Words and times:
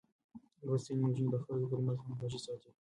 لوستې 0.65 0.91
نجونې 1.01 1.29
د 1.31 1.35
خلکو 1.43 1.69
ترمنځ 1.71 1.97
همغږي 2.01 2.39
ساتي. 2.45 2.69